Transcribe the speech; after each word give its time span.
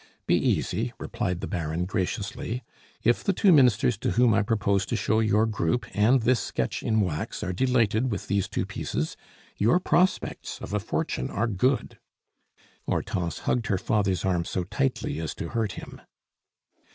"Be 0.25 0.35
easy," 0.35 0.93
replied 0.97 1.41
the 1.41 1.47
Baron 1.47 1.85
graciously. 1.85 2.63
"If 3.03 3.23
the 3.23 3.33
two 3.33 3.51
ministers 3.53 3.99
to 3.99 4.09
whom 4.13 4.33
I 4.33 4.41
propose 4.41 4.83
to 4.87 4.95
show 4.95 5.19
your 5.19 5.45
group 5.45 5.85
and 5.93 6.23
this 6.23 6.39
sketch 6.39 6.81
in 6.81 7.01
wax 7.01 7.43
are 7.43 7.53
delighted 7.53 8.11
with 8.11 8.25
these 8.25 8.47
two 8.47 8.65
pieces, 8.65 9.15
your 9.57 9.79
prospects 9.79 10.59
of 10.59 10.73
a 10.73 10.79
fortune 10.79 11.29
are 11.29 11.45
good." 11.45 11.99
Hortense 12.87 13.37
hugged 13.41 13.67
her 13.67 13.77
father's 13.77 14.25
arm 14.25 14.43
so 14.43 14.63
tightly 14.63 15.19
as 15.21 15.35
to 15.35 15.49
hurt 15.49 15.73
him. 15.73 16.01